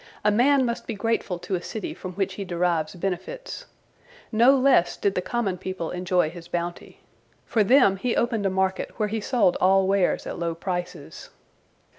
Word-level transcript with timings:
A 0.25 0.31
man 0.31 0.65
must 0.65 0.87
be 0.87 0.95
grateful 0.95 1.37
to 1.37 1.53
a 1.53 1.61
city 1.61 1.93
from 1.93 2.13
which 2.13 2.33
he 2.33 2.43
derives 2.43 2.95
benefits. 2.95 3.67
No 4.31 4.57
less 4.57 4.97
did 4.97 5.13
the 5.13 5.21
common 5.21 5.59
people 5.59 5.91
enjoy 5.91 6.31
his 6.31 6.47
bounty. 6.47 7.01
For 7.45 7.63
them 7.63 7.97
he 7.97 8.15
opened 8.15 8.47
a 8.47 8.49
market 8.49 8.97
where 8.97 9.09
he 9.09 9.21
sold 9.21 9.57
all 9.61 9.87
wares 9.87 10.25
at 10.25 10.39
low 10.39 10.55
prices. 10.55 11.29